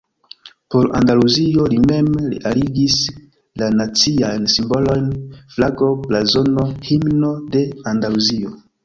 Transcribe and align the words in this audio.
Por 0.75 0.85
Andaluzio 0.99 1.65
li 1.73 1.75
mem 1.91 2.07
realigis 2.31 2.95
la 3.63 3.67
naciajn 3.81 4.47
simbolojn: 4.55 5.05
flago, 5.57 5.91
blazono, 6.07 6.65
himno 6.89 7.31
de 7.57 7.63
Andaluzio. 7.93 8.57